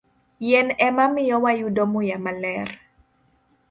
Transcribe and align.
Yien 0.45 0.67
ema 0.87 1.05
miyo 1.13 1.35
wayudo 1.43 1.83
muya 1.91 2.17
maler. 2.25 2.67